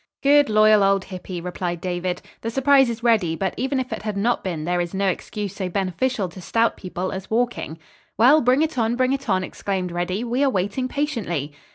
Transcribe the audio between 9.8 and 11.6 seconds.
Reddy. "We are waiting patiently."